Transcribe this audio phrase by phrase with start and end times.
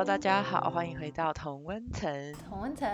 [0.00, 2.32] Hello，大家好，欢迎回到同温层。
[2.48, 2.88] 同温层，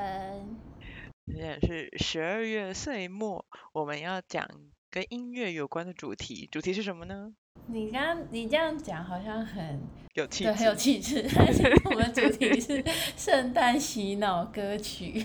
[1.24, 4.44] 今天是十二月岁末，我们要讲
[4.90, 6.48] 跟音乐有关的主题。
[6.50, 7.32] 主题是什么呢？
[7.68, 9.80] 你刚刚你这样讲好像很，
[10.14, 11.24] 有气质很有气质。
[11.32, 12.84] 但是我们主题是
[13.16, 15.20] 圣诞洗脑歌曲。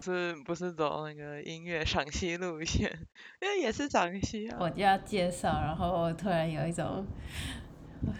[0.00, 2.90] 是不是走那个音乐赏析路线？
[3.42, 7.06] 因为也是赏析啊，我就要介绍，然后我突然有一种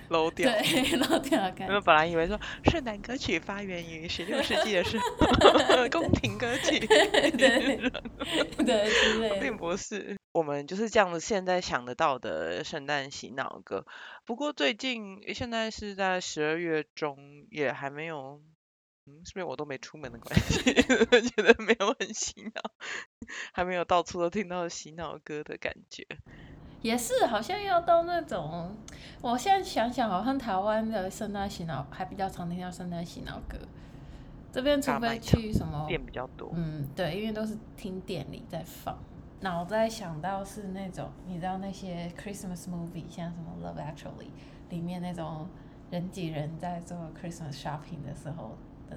[0.08, 0.50] 漏掉。
[0.50, 1.84] 对 漏掉了感因为觉。
[1.84, 9.56] 本来以为说圣诞歌曲发源于十六世纪的时候，宫廷歌曲，对对 之类并。
[9.56, 10.16] 不是。
[10.32, 13.86] 我们就是这样子，现在想得到的圣诞洗脑歌。
[14.26, 18.42] 不过最近现在是在十二月中，也还没有，
[19.06, 22.70] 嗯，是不是我都没出门的关系， 觉得没有很洗脑，
[23.54, 26.06] 还没有到处都听到洗脑歌的感觉。
[26.86, 28.72] 也是，好像要到那种，
[29.20, 33.58] 我现在想想，好像台湾的圣诞洗脑还比较常听到圣诞洗脑歌。
[34.52, 38.96] 这边除非去什么店比较多，嗯，对，因为都是听店里在放。
[39.40, 44.30] 脑袋想到是那种，你知道那些 Christmas movie，像什么 Love Actually
[44.70, 45.46] 里面那种
[45.90, 48.56] 人挤人在做 Christmas shopping 的时候
[48.88, 48.96] 的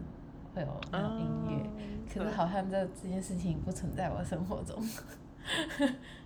[0.54, 1.70] 会有那种音乐。
[1.78, 4.82] 嗯可是好像这这件事情不存在我生活中。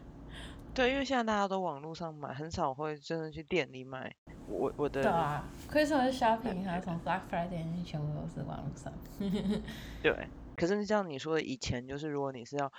[0.74, 4.14] 对，因为现在大家都网络上买，很少会真的去店里买。
[4.48, 8.92] 我我的对啊，Christmas shopping 还有从 Black Friday 全部都是网络上。
[10.02, 12.72] 对，可是像你说的，以前就是如果你是要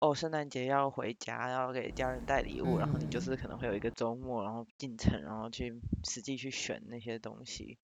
[0.00, 7.78] 哦，圣诞节要回家，要给家人带礼物，然后你就嗯是可能会有一个周末，然后进城，然后去实际去选那些东西。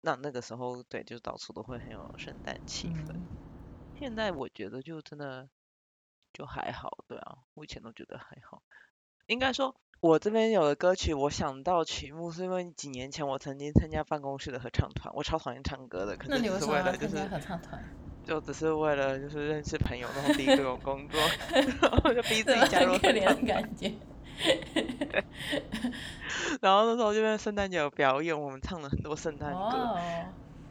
[0.00, 3.12] 那那个时候，对，就到处都会很有圣诞气氛。
[3.14, 3.28] 嗯，
[3.98, 5.48] 现在我觉得就真的
[6.32, 8.62] 就还好，对啊，我以前都觉得还好。
[9.26, 17.82] 应该说，我这边有的歌曲，我想到曲目是因为几年前我曾经参加办公室的合唱团，我超讨厌唱歌的，可那你为是为了就是合唱团？
[18.24, 21.20] 就只是为了就是认识朋友然后第一个工作，
[21.50, 23.46] 然后 就逼自己加入很可怜的合唱团。
[23.46, 23.92] 感觉。
[26.62, 29.98] 然后那时候就在圣诞节有表演，我们唱了很多圣诞歌，哦，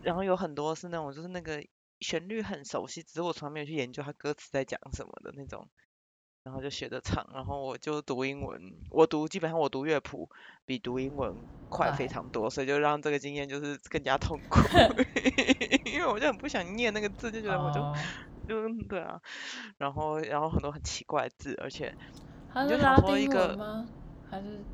[0.02, 1.62] 然后有很多是那种就是那个
[2.02, 5.70] 旋律很熟悉，只是我从来没有去研究它歌词在讲什么的那种，
[6.44, 10.30] 然后就学着唱，然后我就读英文，我读基本上我读乐谱
[10.66, 14.60] 比读英文快非常多，所以就让这个经验就是更加痛苦，
[15.86, 17.96] 因为我就很不想念那个字，就觉得我就、哦，
[18.48, 19.22] 就对啊，
[19.78, 21.96] 然后然后很多很奇怪的字，而且
[22.64, 23.58] 你就是想说一个？
[24.30, 24.66] 还是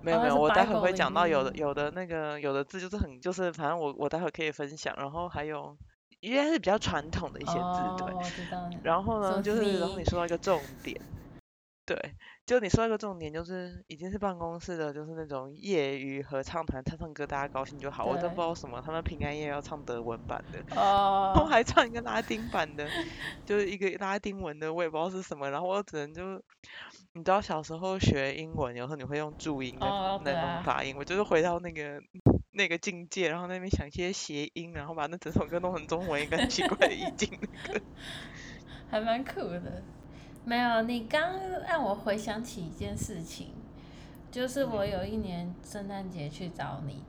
[0.00, 5.78] 没有没有，哦我待会会讲到有的有的那个有的字就是很就是反正我我待会可以分享，然后还有
[6.22, 7.58] 应该是比较传统的一些字，
[7.96, 8.06] 对。
[8.06, 8.70] 哦，我知道。
[8.82, 10.96] 然后呢，就是然后你说到一个重点，
[11.84, 11.96] 对，
[12.46, 18.04] 就你说到一个重点，就是已经是办公室的，就是那种业余合唱团唱唱歌，大家高兴就好。
[18.04, 22.88] 我都不知道什么，他们平安夜要唱德文版的，哦然后哦，还唱一个拉丁版的，
[23.44, 25.50] 就是一个拉丁文的，我也不知道是什么。
[25.50, 26.36] 然后我只能就，
[27.14, 32.00] 你知道小时候学英文，有时候你会用注音来来哦对啊弄发音，我就是回到那个
[32.52, 37.28] 那个境界，然后那边想一些谐音，然后把那整首歌弄成中文一个很奇怪的意境。
[38.90, 39.82] 还蛮酷的。
[40.44, 43.52] 没有，你刚让我回想起一件事情，
[44.30, 47.02] 就是我嗯有一年圣诞节去找你，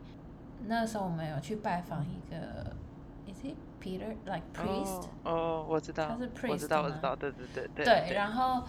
[0.67, 2.73] 那时候我们有去拜访一个
[3.27, 8.63] ，is it Peter like priest？、哦哦，我知道，他是 priest 我知道，我知道，对对对对对，然后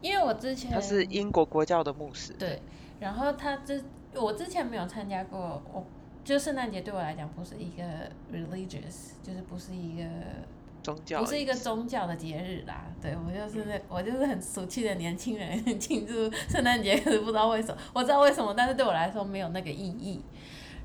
[0.00, 2.60] 因为我之前他是英国国教的牧师，对，
[2.98, 5.86] 然后他之我之前没有参加过，我
[6.24, 7.82] 就圣诞节对我来讲不是一个
[8.32, 10.04] religious，就是不是一个
[10.82, 12.84] 宗教不是一个宗教的节日啦。
[13.00, 20.20] 对我就是那我就是很俗气的年轻人庆祝圣诞节，可是不知道为什么，我知道为什么，但是对我来说没有那个意义。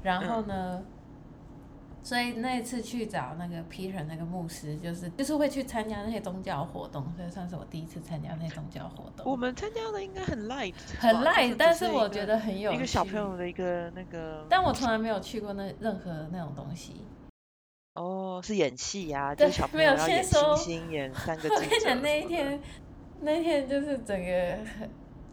[0.02, 0.84] 然后呢？
[2.04, 9.26] 所以那一次去找那个 Peter 那个牧师，就是就是会去参加那些宗教活动，所以算是我第一次参加那些宗教活动。
[9.26, 17.06] 我们参加的应该很 light，很 light，只但是我觉得很有一个小朋友的一个那个，但我从来没有去过那任何那种东西。
[17.94, 22.60] 哦，是演戏呀、对就是小朋没有友要演先说星星，演三个 我跟你讲，那一天，
[23.22, 24.58] 那一天就是整个，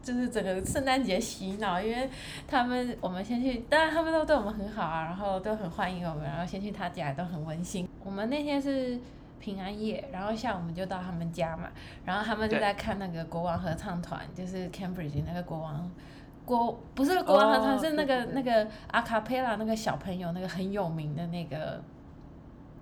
[0.02, 2.08] 就是整个圣诞节洗脑，因为
[2.48, 7.88] 他们我们先去，当然他们都对我们很好啊，然后都很欢迎我们，然后先去他家都很温馨。
[8.04, 8.98] 我们那天是
[9.38, 11.68] 平安夜，然后下午我们就到他们家嘛，
[12.04, 15.90] 然后他们就在看那个国王合唱团，就是 Cambridge 那个国王。
[16.46, 21.80] 国不是国王合唱，哦是那个那个阿卡贝拉那个小朋友，那个很有名的那个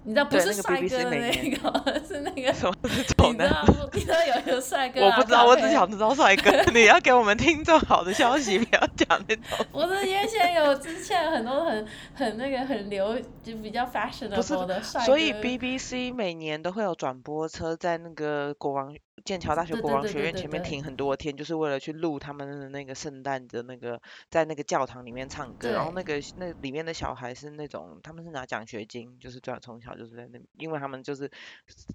[0.09, 3.47] 你知道不是帅哥的那个， 是那个什么是丑男？
[3.47, 6.51] 你知道你知道有一个帅哥，我不知道，我只想知道帅哥。
[6.73, 9.67] 你要给我们听众好的消息，不要讲那种。
[9.71, 24.00] 不是因为现在有之前有很多很很那个很流就比较 fashionable 的帅哥，所以 BBC 每年都会有转播车在那个国王剑桥大学国王学院前面停很多天，就是为了去录他们的那个圣诞的那个
[24.31, 31.31] 在那个教堂里面唱歌，然后那个那里面的小孩是那种他们是拿奖学金，就是最好从小就是在那，因为他们就是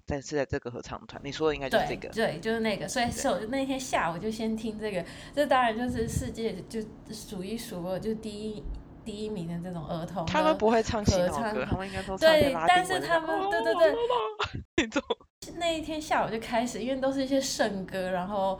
[0.06, 2.08] 在是在这个合唱团，你说的应该就是这个。
[2.08, 5.04] 对对，就是那个，所以是我那天下午就先听这个，
[5.34, 6.80] 这当然就是世界就
[7.10, 8.62] 数一数二，就第一
[9.04, 10.24] 第一名的这种儿童。
[10.26, 13.94] 他们不会唱洗合脑歌，唱他们应该都对，但是他们哦对对对，
[14.76, 15.02] 那种。
[15.56, 18.58] 那一天下午就开始，因为都是一些圣歌，然后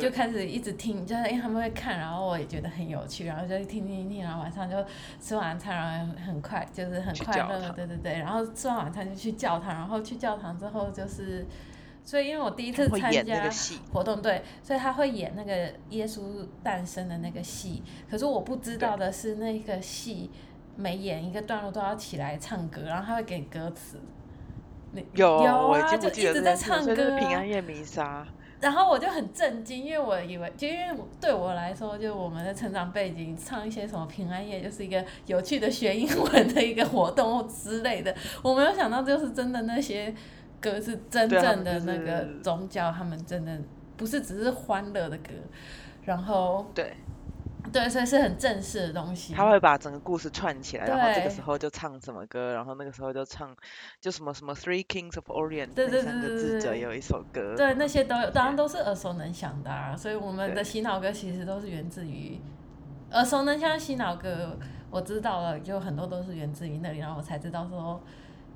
[0.00, 4.76] 就开始一直听，就是因为他们会看，然后我也觉得很有趣，然后就听听听听，然后晚上就
[5.20, 11.46] 吃晚餐，然后很快就是很快乐，对对对，然后吃完晚餐就去教堂，然后去教堂之后就是，
[12.06, 13.50] 所以因为我第一次参加，
[13.92, 16.22] 活动，对，所以他会演那个耶稣
[16.62, 20.30] 诞生的那个戏，可是我不知道的是那个戏
[20.76, 24.00] 每演一个段落都要起来唱歌，然后他会给歌词。
[25.14, 27.40] 有，有啊，就一直在唱歌、平啊。
[27.40, 28.24] 安夜弥撒。
[28.60, 38.14] 然后我就很震惊，因为我以为，就因为对我来说，就我们的成长背景，唱一些什么平安夜，就是一个有趣的学英文的一个活动之类的。
[38.42, 40.14] 我没有想到，就是真的那些
[40.60, 43.58] 歌是真正的那个宗教，他们真的
[43.96, 45.30] 不是只是欢乐的歌，
[46.04, 46.96] 然后对，
[47.72, 49.34] 对，所以是很正式的东西。
[49.34, 53.54] 他会把整个故事串起来，然后这个时候就唱什么歌，然后那个时候就唱
[54.00, 59.96] 就什么什么 Three Kings of Orient 对对那三个对对对智者有一首歌，对，那些都有，当然都是耳熟能详的啊。
[59.96, 62.40] 所以我们的洗脑歌其实都是源自于
[63.12, 64.58] 耳熟能详的洗脑歌，
[64.90, 68.02] 我知道了，就很多都是源自于那里，然后我才知道说，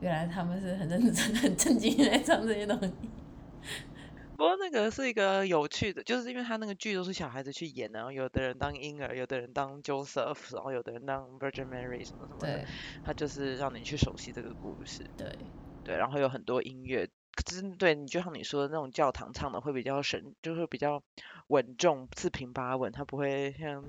[0.01, 2.93] 原来他们是很认真、很正经在唱这些东西。
[4.37, 12.65] 不过那个是一个有趣的，就是因为他那个剧都是小孩子去演，然后有的人当婴儿，有的人当 Joseph，然后有的人当 Virgin Mary 什么什么的对，
[13.05, 15.37] 他就是让你去熟悉这个故事，对
[15.85, 17.09] 对，然后有很多音乐。
[17.47, 21.03] 真对你就像你说的那种教堂唱的会比较神，就是比较
[21.47, 23.83] 稳重、四平八稳，它不会像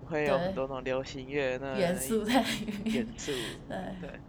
[0.00, 2.94] 不会有很多那种流行乐那元素在里面。
[2.94, 3.30] 元素。
[3.68, 4.20] 对 对，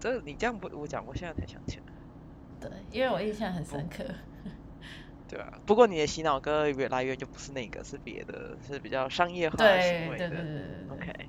[0.00, 1.84] 这你这样不我讲，我现在才想起来。
[2.60, 4.04] 对，因为我印象很深刻。
[5.26, 10.28] 对啊，不过你的洗脑歌源来源就不是那个，是别的，是比较商业化的行为的。
[10.28, 10.96] 对对对对对。
[10.96, 11.28] OK，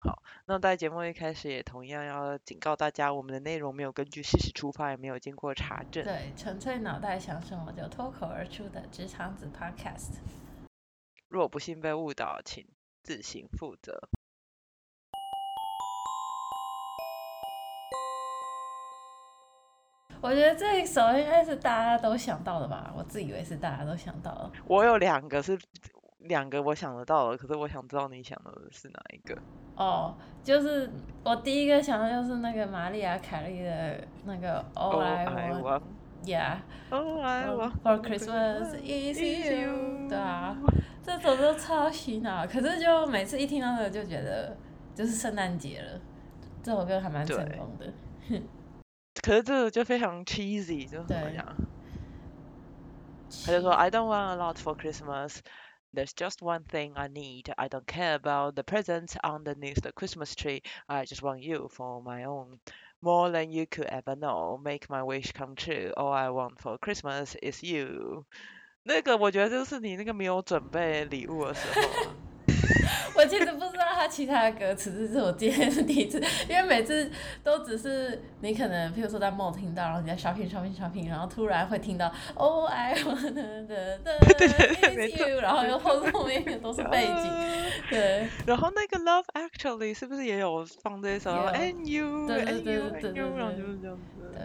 [0.00, 6.04] 好，那在节目一开始也同样要警告大家，我们的内容没有根据事实出发，也没有经过查证。
[6.04, 10.18] 对，纯粹脑袋想什么就脱口而出的职场子 Podcast。
[11.28, 12.66] 若不幸被误导，请
[13.02, 14.08] 自行负责。
[20.20, 24.50] 我觉得这一首应该是大家都想到的吧，我自以为是大家都想到了。
[24.66, 25.58] 我有两个是
[26.20, 29.38] 两个我想得到的，可是我想知道你想的是哪一个？
[29.76, 30.90] 哦，就是
[31.22, 35.82] 我第一个想到就是那个玛丽亚凯莉的那个 All Oh, I want,
[36.24, 36.56] Yeah
[36.90, 40.56] oh, I want for Christmas is you，对啊，
[41.00, 44.56] 这首歌超洗脑，可是就每次一听到这个就觉得
[44.96, 46.00] 就是圣诞节了，
[46.60, 48.40] 这首歌还蛮成功的。
[49.21, 51.55] 可是这个就非常 cheesy，就是怎么对讲？
[53.45, 55.41] 他就说 I don't want a lot for Christmas.
[55.93, 57.53] There's just one thing I need.
[57.55, 60.63] I don't care about the presents underneath the Christmas tree.
[60.87, 62.59] I just want you for my own.
[62.99, 64.57] More than you could ever know.
[64.57, 65.91] Make my wish come true.
[65.95, 68.25] All I want for Christmas is you.
[68.83, 72.15] 那个我觉得就是你那个没有准备礼物的时候啊、
[73.15, 77.10] 我其实不知道他 其他的歌词，这是我今天是第一次，因为每次
[77.44, 84.18] 都只是你可能，譬如说在 mall 听到，然后你在 shopping shopping shopping，然后突然会听到 Oh I want the the
[84.96, 88.28] 没 is you，然后又后后面都是背景，对。
[88.46, 91.30] 然后那个 Love Actually 是不是也有放这首？
[91.30, 91.42] 有。
[91.48, 94.32] And you 对对 and you 对 and you，然后就是这样子。
[94.32, 94.40] 对。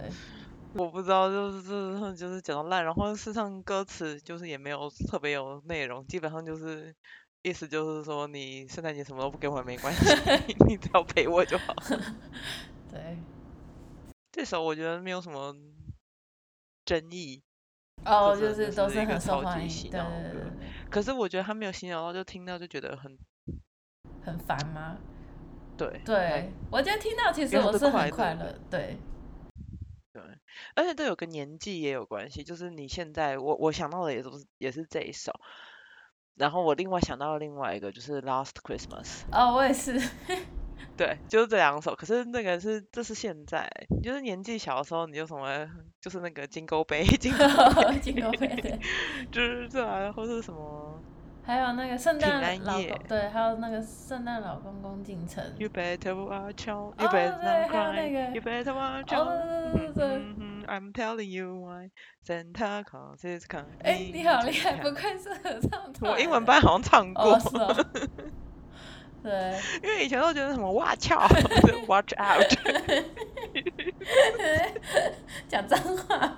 [0.76, 6.96] 我不知道，就是就是就是讲到烂，然后事实上歌词就是也没有特别有内容，基本上就是
[7.44, 10.06] 意思就是说你圣诞节什么都不给我没关系，
[10.68, 11.76] 你只要陪我就好。
[12.90, 13.18] 对，
[14.32, 15.56] 这首我觉得没有什么
[16.86, 17.44] 争议，
[18.06, 20.02] 哦，就是都是很受欢迎，对
[20.90, 23.18] 可是我觉得他没有洗脑到，就听到就觉得很
[24.24, 24.98] 很烦吗？
[25.76, 28.96] 对对，我觉得听到其实我是很快乐，对
[30.14, 30.22] 对，
[30.76, 35.34] 而且这有跟年纪也有关系，就是你现在我我想到的也都是也是这一首，
[36.36, 39.22] 然后我另外想到了另外一个就是 Last Christmas。
[39.32, 40.02] 哦，我也是，
[40.98, 41.96] 对，就是这两首。
[41.96, 43.70] 可是那个是这是现在，
[44.02, 45.70] 就是年纪小的时候，你就什么
[46.02, 47.46] 就是那个金钩杯，金钩
[47.84, 48.80] 杯金钩杯，对，
[49.32, 51.00] 就是这啊，或是什么。
[51.46, 55.44] 还有那个圣诞老公，对，还有那个圣诞老公公进城。
[55.58, 59.28] You better watch out, you better not cry, you better watch out.
[60.68, 61.92] I'm telling you why
[62.26, 63.78] Santa Claus is coming.
[63.82, 66.12] 哎，你好厉害，不愧是合唱团。
[66.12, 67.40] 我英文班好像唱过。
[69.24, 69.60] 对。
[69.82, 71.20] 因为以前都觉得什么哇翘
[71.88, 72.44] ，watch out。
[75.48, 76.38] 讲脏话。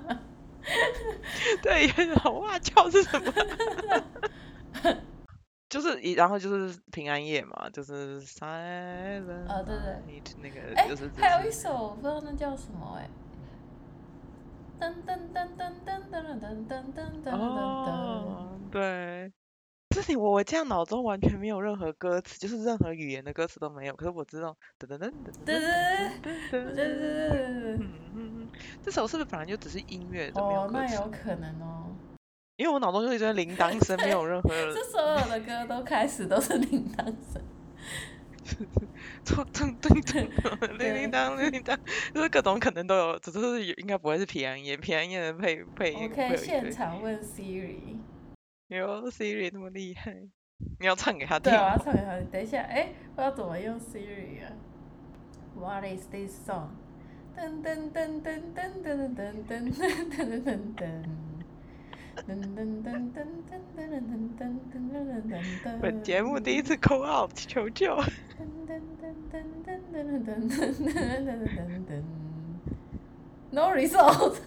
[1.61, 3.33] 对，什么哇翘是什么？
[5.67, 9.47] 就是一，然后就是平安夜嘛，就是 silent。
[9.47, 9.97] 啊，对对。
[10.41, 13.09] 那个，哎，还有一首，我不知道那叫什么哎。
[14.79, 19.31] 噔噔噔噔噔噔噔噔噔噔哦，对。
[19.89, 23.95] 这里我我这样脑中完全没有任何歌词，就是任何语言的歌词都没有。
[23.95, 25.11] 可是我知道，噔噔噔噔
[25.45, 27.77] 噔噔噔噔噔。
[27.79, 28.49] 嗯嗯
[28.83, 30.41] 这首是不是本来就只是音乐的？
[30.41, 31.95] 哦，那有可能哦。
[32.57, 34.49] 因为我脑中就一堆铃铛声，没有任何。
[34.49, 37.41] 这所有的歌都开始都是铃铛声。
[39.25, 40.21] 咚咚咚咚，
[40.77, 41.77] 铃铃铛铃铃铛，
[42.13, 46.03] 就是各种可能都有，只是应该不会是平安夜，平安夜的配配音。
[46.03, 47.97] 我可以现场问 Siri。
[48.67, 50.15] 有 Siri 那么厉害？
[50.79, 51.51] 你要唱给他听。
[51.51, 52.29] 对，我要唱给他听。
[52.31, 54.53] 等一下，哎，我要怎么用 Siri 啊
[55.55, 56.69] ？What is this song？
[57.35, 59.73] 噔噔噔噔噔噔噔噔噔
[60.09, 61.05] 噔噔噔。
[65.81, 67.95] 本节目第一次空 out 求救。
[73.51, 74.37] No result，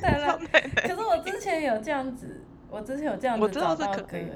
[0.00, 0.38] 太烂。
[0.40, 3.70] 可是我之前有这样子，我之前有这样子找到。
[3.70, 4.30] 我知道是可可以。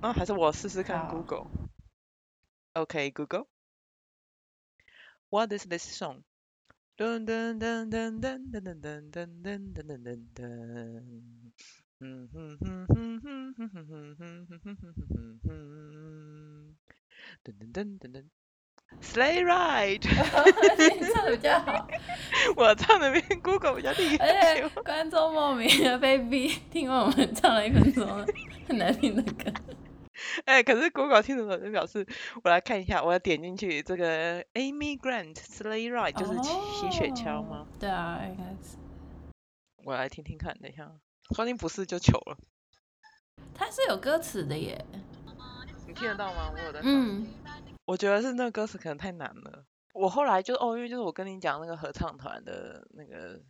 [0.00, 1.46] 啊，还是我试试看 Google。
[2.74, 3.46] OK，Google。
[5.30, 6.22] What is this song?
[6.98, 10.42] 噔噔噔噔噔噔噔噔噔噔噔噔噔噔，
[12.00, 16.74] 嗯哼哼哼哼哼哼哼哼哼哼哼哼，
[17.44, 18.26] 噔噔噔噔噔
[19.00, 20.02] ，Sleigh Ride。
[20.02, 21.86] 你唱的比较好。
[22.56, 24.26] 我唱的比 Google 比较厉害。
[24.26, 28.26] 而且观众莫名的被逼听完我们唱了一分钟
[28.66, 29.52] 很难听的歌。
[30.46, 32.06] 哎，可是 Google 听的就表示，
[32.42, 37.66] 我来看一下，我要点进去这个 Amy Grant Sleigh Ride 就是骑雪橇吗？
[37.78, 38.76] 对啊，应该是。
[39.84, 40.84] 我来听听看，等一下，
[41.34, 42.36] 说不定不是就糗了。
[43.54, 44.84] 它是有歌词的耶。
[45.86, 46.52] 你听得到吗？
[46.54, 46.80] 我有在。
[46.82, 47.26] 嗯。
[47.86, 49.64] 我觉得是那个歌词可能太难了。
[49.94, 53.40] 我后来就哦，因为就是我跟你讲那个合唱团的那个。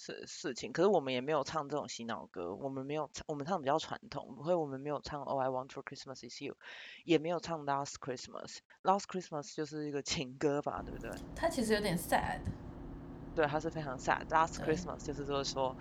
[0.00, 6.56] 事事情，可是我们也没有唱这种洗脑歌，我们没有唱，我们唱比较传统，所以我们没有唱 All I Want for Christmas Is You，
[7.04, 11.10] 也没有唱 Last Christmas，Last Christmas 就是一个情歌吧，对不对？
[11.36, 12.40] 它其实有点 sad。
[13.36, 15.76] 对，它是非常 sad，Last Christmas 就是说说，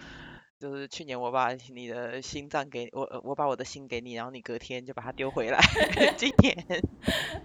[0.59, 5.59] 就是去年我把你的心脏给我，我把我的心给你，然后你隔天就把它丢回来，
[6.17, 6.83] 今年，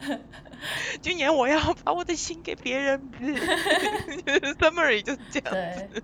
[1.00, 3.00] 今年我要把我的心给别人，
[4.58, 6.02] Summary 就是这样子。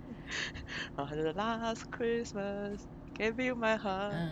[0.96, 2.84] 然后他就是 Last Christmas
[3.16, 4.26] gave you my heart，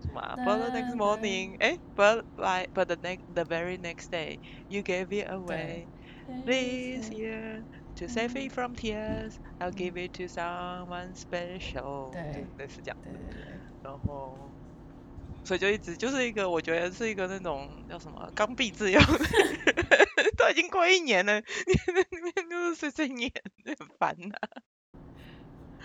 [0.00, 0.38] 什么？
[0.42, 7.10] But the next morning，哎，But like but the next the very next day you gave it away。This
[7.10, 12.20] year to save me from tears I'll give it to someone special。
[12.32, 12.96] 对，类似这样。
[13.82, 14.56] 然后，
[15.44, 19.02] 所以就一直就是一个，我觉得是一个那种叫什么刚愎自用，
[20.36, 21.44] 都已经过一年了，你
[22.44, 23.30] 你就是碎碎念，
[23.78, 24.36] 很烦呐。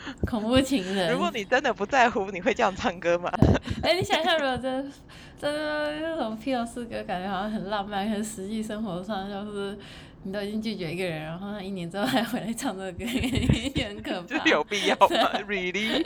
[0.26, 1.12] 恐怖情人。
[1.12, 3.30] 如果你真的不在乎，你会这样唱歌吗？
[3.82, 4.92] 哎，你想象如果真
[5.40, 9.78] 真的那种 P O 四歌，感觉好像很浪漫，可是实际生活上就是
[10.22, 13.04] 你都已经拒绝一个人，然后他一年之后还回来唱这个歌，
[13.74, 14.44] 也很可怕。
[14.44, 15.08] 有必要吗
[15.46, 16.04] ？Really？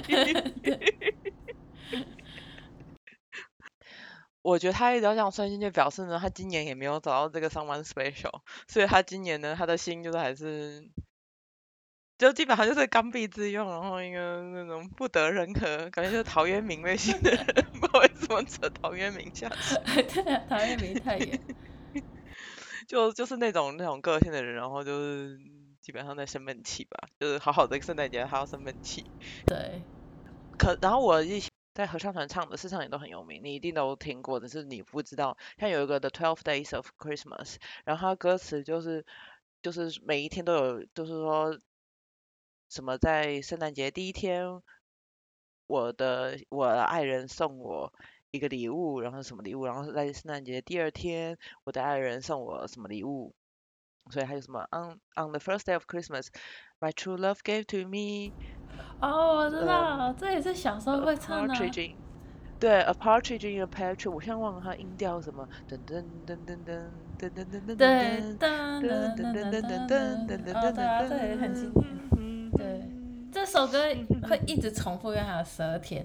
[4.42, 10.88] 我觉得他一直要这样算心，就表示呢，他今年也没有找到这个 someone special，所以他今年呢，他的心就是还是。
[12.18, 17.44] 就基本上就是刚愎自用，然后一个那种不得人和，感觉就是陶渊明类型的人，
[17.78, 19.74] 不知道为什么扯陶渊明下去。
[20.24, 21.38] 对啊，陶渊明太远。
[22.88, 25.38] 就就是那种那种个性的人，然后就是
[25.82, 29.04] 基本上在生闷气吧，就是好好的圣诞节还要生闷气。
[29.44, 29.82] 对。
[30.56, 35.36] 可然后我以前在合唱团唱的，市场也都很有名，你一定都听过，只是你不知道。
[35.58, 39.04] 像有一个 The Twelve Days of Christmas，然后它歌词就是
[39.60, 41.58] 就是每一天都有，就是说。
[42.68, 44.60] 什么在圣诞节第一天，
[45.66, 47.92] 我的我的爱人送我
[48.30, 53.34] 一个礼物，然后什么礼物，然后在圣诞节第二天，我的爱人送我什么礼物，
[54.10, 56.28] 所以还有什么 on on the first day of Christmas,
[56.80, 58.32] my true love gave to me
[59.00, 61.54] 哦，我知道，这也是小时候会唱的
[62.58, 66.80] 对 a partridge in a pear tree，我现在忘了它音调什么，噔噔噔噔噔
[67.18, 68.38] 噔噔噔噔噔，噔。
[68.38, 72.35] 噔噔噔噔噔噔噔，噔，对啊，这也很经典。
[72.56, 72.82] 对，
[73.32, 73.84] 这首歌
[74.28, 76.04] 会一直重复，因为它有十二天，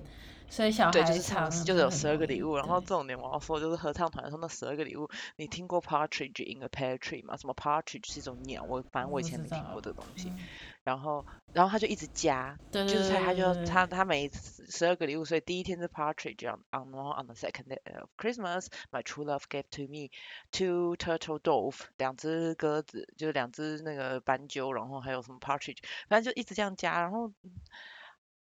[0.51, 7.37] 所以小对，就是唱，就是有十二个礼物，然后对重点我要说就是合唱团的时候那十二个礼物，你听过 partridge in a pear tree 吗？
[7.37, 10.29] 什么 partridge 是一种鸟，我反正我以前没听过这个东西。
[10.29, 10.37] 嗯
[10.83, 14.27] 然后，然后他就一直加，对对就是他他就他他每
[14.67, 19.83] 十二个礼物，所以第一天是 partridge on on 然后 on the second day of Christmas, my true love gave to
[19.83, 20.09] me
[20.51, 25.77] two turtle dove，两只鸽子，就是两只那个斑鸠，然后还有什么 partridge，
[26.09, 27.61] 反正就一直这样加，然后嗯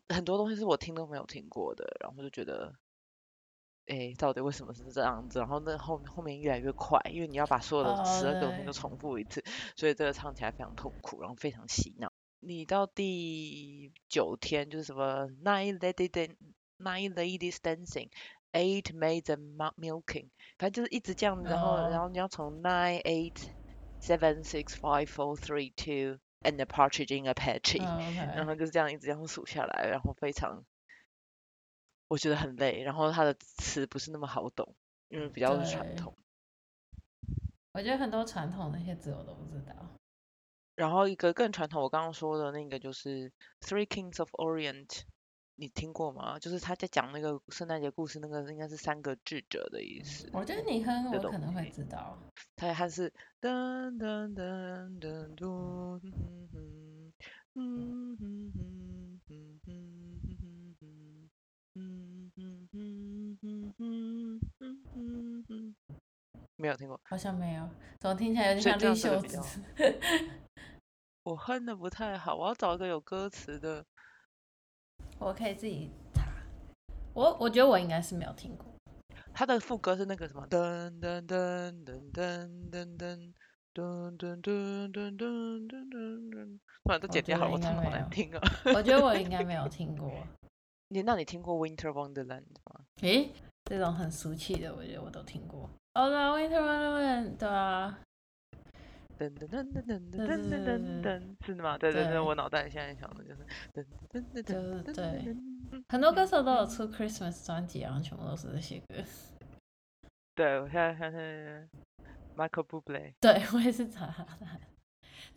[0.09, 2.75] 很多东西是我听都没有听过的，然后就觉得。
[3.87, 5.37] 诶，到底为什么是这样子？
[5.37, 9.43] 然后那后后面越来越快，因为你要把所有的哦十二个东西都重复一次，
[9.75, 12.11] 所以这个唱起来非常痛苦，然后非常洗脑。
[12.39, 16.35] 你到第九天就是什么 nine lady dan
[16.79, 18.09] nine ladies dancing,
[18.53, 23.35] eight maids and milking，反正就是一直这样，然后然哦后你要从 nine eight
[24.01, 30.63] seven six five four three two and a partridge in a pear tree，、嗯然后就是这样一直这样数下来，然后非常，
[32.07, 34.75] 我觉得很累，然后他的词不是那么好懂，
[35.09, 36.15] 因为比较是传统。
[37.73, 39.73] 我觉得很多传统那些字我都不知道。
[40.75, 45.03] 然后一个更传统，我刚刚说的那个就是 Three Kings of Orient，
[45.55, 46.37] 你听过吗？
[46.37, 50.29] 就是他在讲那个圣诞节故事，那个应该是三个智者的意思。
[50.33, 52.17] 我觉得你哼，这种我可能会知道。
[52.57, 53.11] 他他是
[53.41, 55.45] 噔噔噔噔嘟，
[66.65, 67.69] 没有听过，好像没有，
[67.99, 69.61] 怎么听起来有点像绿袖子？
[71.23, 73.85] 我哼的不太好，我要找一个有歌词的。
[75.19, 76.23] 我可以自己查。
[77.13, 78.65] 我我觉得我应该是没有听过。
[79.33, 83.33] 他的副歌是那个什么噔噔噔噔噔噔噔。
[83.75, 88.39] 噔噔噔噔噔噔噔噔，不然都我觉得剪掉好了，我唱的好难听啊。
[88.73, 90.09] 我觉得我应该没有 听过。
[90.87, 92.85] 你那你听过 Winter Wonderland 吗？
[93.01, 93.31] 诶，
[93.65, 95.69] 这种很俗气的，我觉得我都听过。
[95.95, 97.97] 哦，对啊，Winter Wonderland，对啊，
[99.17, 101.77] 噔噔噔噔噔噔噔噔噔噔，是吗？
[101.77, 105.35] 对对对，我脑袋现在想的就是噔噔噔噔噔噔对。
[105.87, 108.95] 很多歌手都有出 Christmas 专辑，然后全部都是这些歌。
[110.35, 111.65] 对，我现在看是
[112.35, 114.27] Michael Bublé，对，我也是查他，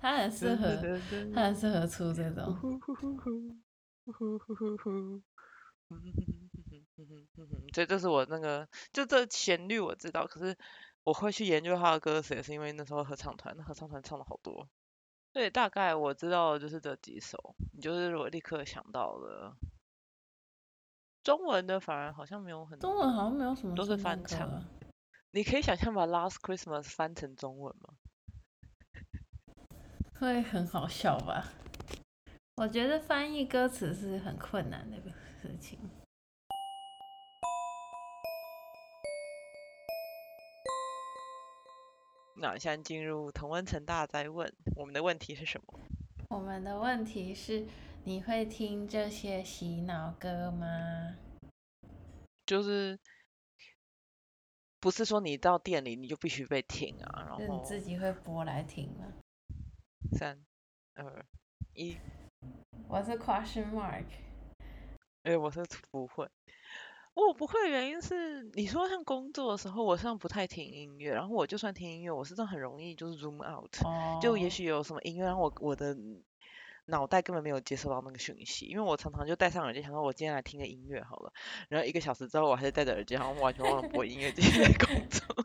[0.01, 0.66] 他很适合，
[1.33, 2.53] 他很适合出这种。
[2.57, 3.55] 呼呼呼呼
[4.12, 5.23] 呼呼呼呼。
[7.72, 10.56] 所以这是我那个，就这旋律我知道，可是
[11.04, 14.68] 我会去研究他的歌词，也是因为那时候合唱团，那合唱团唱了好多，
[15.32, 19.56] 对大概我知道的就是这几首，你就是我立刻想到了。
[21.24, 24.64] 中文的反而好像没有很中文好像没有什么都是翻唱
[25.32, 27.94] 你可以想象把《Last Christmas》翻成中文吗？
[30.18, 31.52] 会很好笑吧？
[32.56, 34.96] 我觉得翻译歌词是很困难的
[35.42, 35.78] 事情。
[42.40, 45.81] 那现在进入同温层大灾问，我们的问题是什么？
[46.31, 47.66] 我们的问题是：
[48.05, 51.16] 你会听这些洗脑歌吗？
[52.46, 52.96] 就是
[54.79, 59.12] 不是说你到店里你就必须被听啊，然后你自己会播来听吗？
[60.12, 60.38] 三
[60.94, 61.27] 二
[61.74, 61.96] 一，
[62.88, 64.05] 我是 question mark。
[65.24, 66.27] 哎、我是不会，
[67.26, 75.96] 我不会的原因是你说像工作的时候，我实际上不太听音乐，然后我就算听音乐，我是真的很容易就是 zoom out，、哦，就也许有什么音乐，然后我我的
[76.87, 81.33] 脑袋根本没有接收到那个讯息，因为我常常就戴上耳机，想说我今天来听个音乐好了，
[81.68, 85.44] 然后一个小时之后我还是戴着耳机，然后完全忘了播音乐，继续在工作。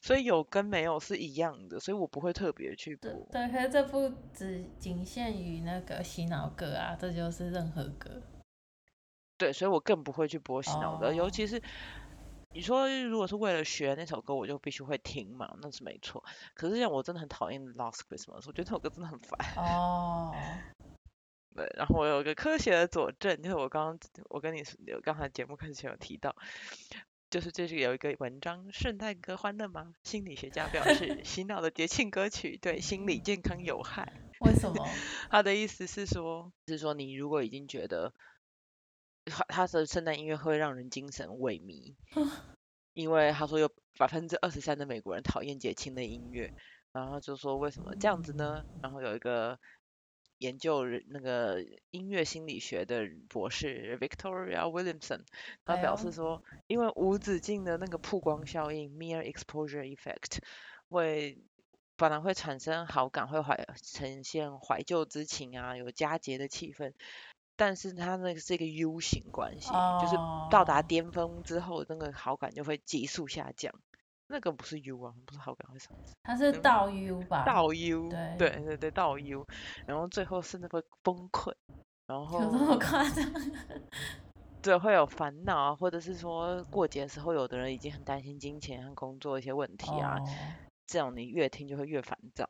[0.00, 3.10] 所以有跟没有是一样的，所以我不会特别去播。
[3.10, 8.22] 对对，可是这不只仅限于那个洗脑歌啊，这就是任何歌。
[9.38, 11.62] 对，所以我更不会去播洗脑歌，尤哦其是
[12.52, 16.24] 你说如果是为了学那首歌，我就必须会听嘛，那是没错。
[16.54, 19.38] 可是像我真的很讨厌《Last Christmas》，我觉得这首歌真的很烦。
[19.56, 20.34] 哦，
[21.54, 23.98] 对，然后我有一个科学的佐证，就是我刚刚
[24.28, 26.34] 我跟你说有刚才节目开始前有提到，
[27.30, 29.92] 就是这是有一个文章，圣诞歌欢乐吗？
[30.02, 34.12] 心理学家表示， 洗脑的节庆歌曲对心理健康有害。
[34.40, 34.88] 为什么？
[35.30, 38.14] 他的意思是说，是说你如果已经觉得
[39.28, 41.94] 他他的圣诞音乐会让人精神萎靡，
[42.94, 46.52] 因为他说有百分之二十三的美国人讨厌节庆的音乐，
[46.92, 48.64] 然后就说为什么这样子呢？
[48.82, 49.58] 然后有一个
[50.38, 55.22] 研究人那个音乐心理学的博士 Victoria Williamson，
[55.64, 60.38] 他表示说，因为无止境的那个曝光效应 （mere exposure effect）
[60.88, 61.42] 会
[61.96, 66.92] 反而会产生好感，会怀呈现怀旧之情啊，有佳节的气氛，
[67.58, 69.68] 但是它那个是一个 U 型关系，
[70.00, 70.14] 就是
[70.48, 73.74] 到达哦巅峰之后，那个好感就会急速下降。
[74.28, 77.44] 那个不是 U 啊，不是好感会上升，它是倒 U 吧？
[77.44, 79.44] 倒 U，对对对对，倒 U，
[79.86, 81.52] 然后最后甚至会崩溃，
[82.06, 83.24] 然有这么后夸张？
[84.62, 90.24] 对会有烦恼啊，或者是说过节的时候，有的人已经很担心金钱和工作一些问题啊，哦，
[90.86, 92.48] 这样你越听就会越烦躁。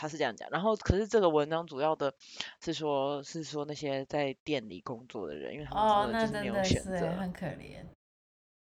[0.00, 2.14] 他是这样讲，然后可是这个文章主要的
[2.62, 7.10] 是说，是说那些在店里工作的人，因为他哦，们那真的就是没有选择。
[7.18, 7.84] 很可怜。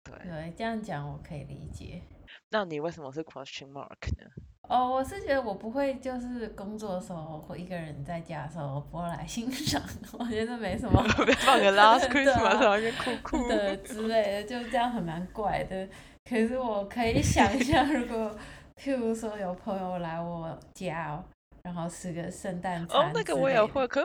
[0.04, 2.04] 对，对，这样讲我可以理解。
[2.50, 4.30] 那你为什么是 question mark 呢？
[4.69, 9.82] 哦，我是觉得我不会，就是工作的时候或一个人在家的时候播来欣赏，
[10.19, 11.04] 我觉得没什么
[11.43, 13.50] 放个 Last Christmas 然后边哭 哭。
[13.50, 15.89] 的之类的，就这样很蛮怪的。
[16.30, 18.38] 可是我可以想象，如果
[18.84, 21.24] 譬如说有朋友来我家哦，
[21.63, 24.04] 然后吃个圣诞餐哦，那个我也会，可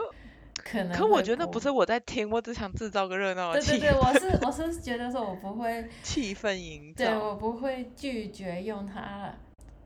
[0.54, 7.16] 可能可我觉得不是我在听，我只想制造个热闹的气对对对，我是我是觉得说我不会， 气氛营造对。
[7.18, 9.34] 我不会拒绝用它，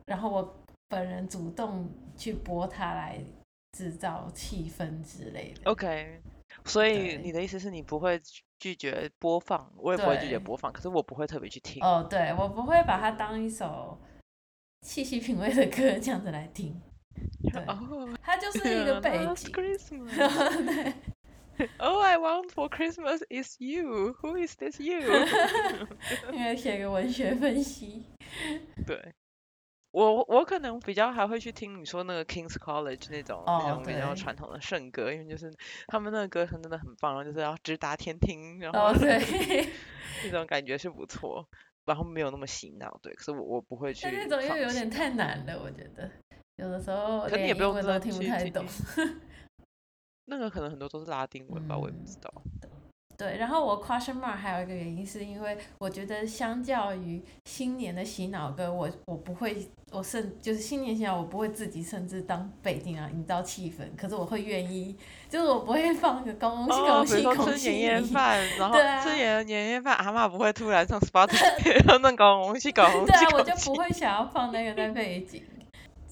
[0.04, 3.18] 然后我本人主动去播它来
[3.72, 5.70] 制造气氛之类的。
[5.70, 6.20] OK，
[6.66, 8.20] 所以你的意思是你不会
[8.58, 11.82] 拒绝播放，我也不会拒绝播放，可是我不会特别去听。
[11.82, 13.98] 哦，对我不会把它当一首
[14.82, 16.80] 细细品味的歌这样子来听，
[17.52, 19.52] 对，哦，它就是一个背景。
[19.52, 20.12] Christmas.
[21.56, 24.16] 对 All I want for Christmas is you.
[24.20, 24.98] Who is this you?
[26.32, 28.04] 应该写个文学分析。
[28.86, 29.12] 对，
[29.92, 35.54] 我我可能比较还会去听你说那个 King's College 那种、那哦种比较传统的圣歌，因为就是
[35.86, 39.68] 他们那个歌声真的很棒，然后就是要直达天听，然后哦，对，
[40.24, 41.46] 那种感觉是不错，
[41.84, 43.12] 然后没有那么洗脑，对。
[43.14, 46.10] 可是我我不会去但那种又有点太难了，我觉得
[46.56, 48.64] 有的时候可你也连英不用真的文都听不太懂。
[50.26, 52.32] 那个可能很多都是拉丁文吧，我也不嗯知道。
[53.16, 64.96] 对，然后我 question mark 还有一个原因是因为我觉得相较于新年的洗脑歌，我我不会，我甚就是新年洗脑我不会自己甚至当背景啊营造气氛，可是我会愿意，
[65.28, 69.46] 就是我不会放个恭喜哦，恭喜比如说恭喜吃年夜，饭，然后吃年。
[69.46, 75.42] 年夜饭，阿妈不会突然上 Spotify 然后那搞红喜搞红对啊，我就不会想要放那个在背景。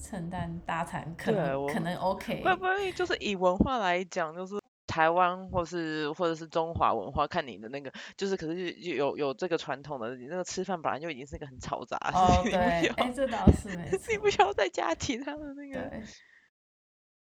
[0.01, 4.59] 承担大餐可能可能 OK，会不会就是以文化来讲，就是
[4.91, 15.89] 台湾或是或者是中华文化，看你的那个，就是可是有有有这个传统的，你那个吃饭本来就已经是一个很嘈杂的哦 事情，这倒是你不，需要再加其他的那个，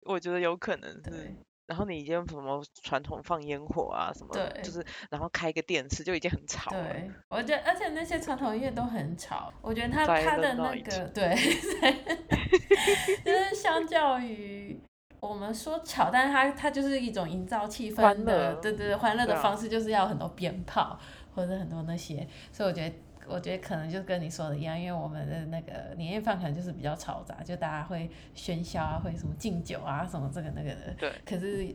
[0.03, 1.11] 我觉得有可能是。
[1.11, 6.81] 对然后你已经什么传统放烟火啊什么，对就是然后开个电视就已经很吵了。
[6.81, 11.35] 对，我觉得而且那些传统音乐都很吵，我觉得他他的那个对，
[13.25, 14.81] 就是相较于
[15.21, 20.99] 我们说吵，但是它它就是一种营造气氛欢的，乐对对对，欢乐的方式就是要很多鞭炮
[21.35, 22.95] 或者很多那些，所以我觉得。
[23.29, 30.95] 我觉得可能就跟你说的一样，因为我们的那个年夜饭可能就是比较嘈杂，就大家会喧嚣啊，会什么敬酒啊，什么这个那个的。
[30.97, 31.75] 对可是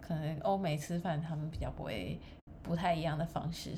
[0.00, 2.18] 可能欧美吃饭他们比较不会
[2.62, 3.72] 不太一样的方式。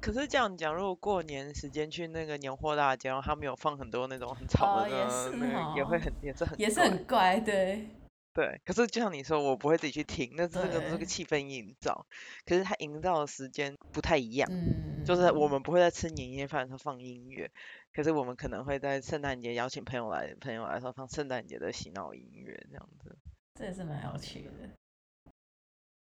[0.00, 7.88] 可是这样讲，如果过年时间去那个年货大街，然后他们有放很多那种很吵的哦也会哦很也是很也是很怪，对，
[8.32, 8.60] 对。
[8.64, 12.06] 可是就像你说，我不会自己去听，那这个这个气氛营造，
[12.44, 14.48] 可是它营造的时间不太一样。
[14.50, 17.50] 嗯，就是我们不会在吃年夜饭的时候放音乐，
[17.92, 23.16] 可是我们可能会在圣诞节邀请朋友来，朋友来的时候放圣诞节的洗脑音乐这样子。
[23.54, 24.52] 这也是蛮有趣的。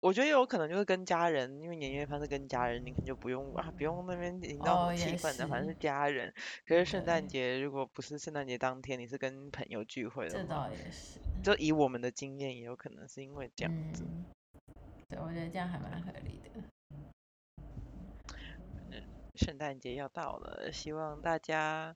[0.02, 6.34] 我觉得有可能就是跟家人，因为年夜饭是跟家人，你可能就不用啊，不用那边营造气也氛的，反正是是家人。
[6.66, 14.06] 可是圣诞对节如果不是圣诞节当天，你是跟朋友聚会这的话，倒也是，就以我们的经验，也有可能是因为这样子。
[14.08, 14.26] 嗯，
[15.10, 16.50] 对，我觉得这样还蛮合理的。
[19.36, 21.96] 圣诞节要到了，希望大家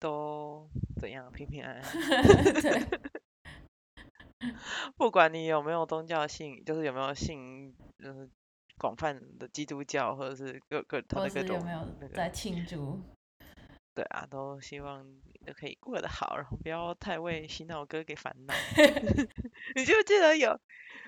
[0.00, 0.68] 都
[1.00, 1.82] 怎样平平安安。
[2.60, 2.80] 对，
[4.96, 8.28] 不管你有没有宗教信，就是有没有信，就是
[8.78, 13.00] 广泛的基督教，或者是各各他的各种有没有在庆祝？
[13.94, 18.52] 对啊，都希望你都可以过得好，然后不要太为洗脑歌给烦恼。
[19.76, 20.58] 你就记得有？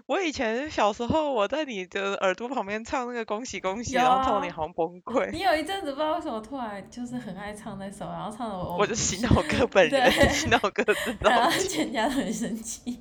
[0.07, 5.33] 我以前小时候，我在你的耳朵旁边唱那个恭喜恭喜，然后唱你好像崩溃。
[5.33, 13.01] 你有一阵子不知道为什么突然就是很爱唱那首，然后唱的我我就洗脑哥本人， 洗脑哥知道，然后全家都很生气。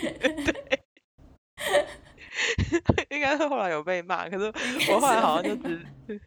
[0.00, 0.80] 对。
[3.10, 4.44] 应该是后来有被骂，可是
[4.90, 5.78] 我后来好像就只，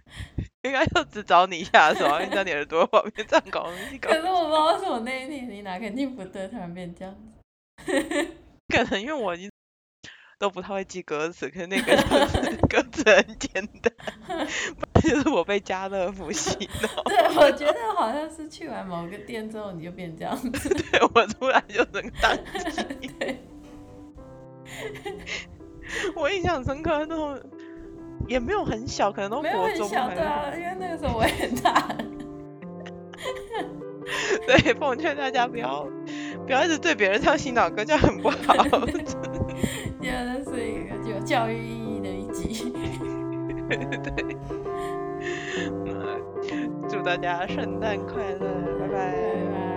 [0.62, 4.10] 应该就只找你下手，因为在你耳朵旁边这样搞东西搞。
[4.12, 8.28] 可是我不知道为什么那一天你哪肯定不对，突然变这样子。
[8.68, 9.50] 可能因为我已经
[10.38, 11.96] 都不太会记歌词，可是那个
[12.70, 13.92] 歌词很简单，
[15.02, 17.04] 就是我被家乐福洗脑。
[17.06, 20.70] 对，我觉得好像是去完某个店之后你就变这样子。
[20.70, 23.08] 对，我突然就能当机。
[23.20, 23.40] 对。
[26.16, 27.40] 我印象深刻，那种
[28.28, 29.54] 也没有很小，可能都国中。
[29.54, 31.88] 没有很小，对啊，因为那个时候我也很大。
[34.48, 35.88] 对， 奉劝大家不要
[36.46, 38.36] 不要一直对别人唱洗脑歌，这样很不好。
[40.02, 42.74] 第二，这是一个有教育意义的一集。
[43.70, 44.38] 对。
[46.90, 48.46] 祝大家圣诞快乐，
[48.80, 49.73] 拜拜。